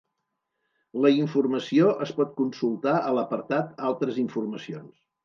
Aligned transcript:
La 1.01 1.11
informació 1.17 1.89
es 2.05 2.13
pot 2.19 2.33
consultar 2.39 2.95
a 3.11 3.13
l'apartat 3.19 3.77
''Altres 3.91 4.19
informacions''. 4.23 4.91